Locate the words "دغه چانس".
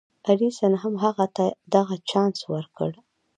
1.73-2.37